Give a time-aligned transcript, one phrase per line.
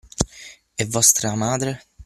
[0.81, 1.79] E vostra madre?